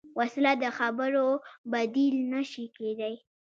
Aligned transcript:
وسله 0.17 0.53
د 0.63 0.65
خبرو 0.77 1.27
بدیل 1.71 2.15
نه 2.31 2.41
شي 2.51 2.65
کېدای 2.77 3.15